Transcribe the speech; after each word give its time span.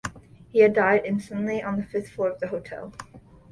He 0.49 0.61
had 0.61 0.73
died 0.73 1.03
instantly, 1.05 1.61
on 1.61 1.77
the 1.77 1.85
fifth 1.85 2.09
floor 2.09 2.27
of 2.31 2.39
the 2.39 2.47
hotel. 2.47 2.91